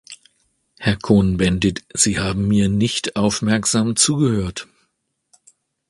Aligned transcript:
Herr 0.79 0.97
Cohn-Bendit, 0.97 1.83
Sie 1.93 2.17
haben 2.19 2.47
mir 2.47 2.69
nicht 2.69 3.15
aufmerksam 3.17 3.95
zugehört. 3.95 4.67